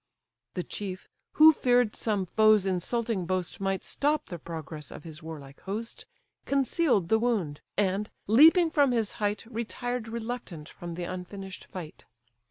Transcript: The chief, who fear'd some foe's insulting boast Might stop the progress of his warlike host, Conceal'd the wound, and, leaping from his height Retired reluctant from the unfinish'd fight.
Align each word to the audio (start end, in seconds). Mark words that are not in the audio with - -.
The 0.55 0.63
chief, 0.63 1.07
who 1.33 1.53
fear'd 1.53 1.95
some 1.95 2.25
foe's 2.25 2.65
insulting 2.65 3.27
boast 3.27 3.61
Might 3.61 3.83
stop 3.83 4.29
the 4.29 4.39
progress 4.39 4.89
of 4.89 5.03
his 5.03 5.21
warlike 5.21 5.59
host, 5.61 6.07
Conceal'd 6.47 7.09
the 7.09 7.19
wound, 7.19 7.61
and, 7.77 8.09
leaping 8.25 8.71
from 8.71 8.93
his 8.93 9.11
height 9.21 9.45
Retired 9.45 10.07
reluctant 10.07 10.67
from 10.69 10.95
the 10.95 11.03
unfinish'd 11.03 11.65
fight. 11.65 12.05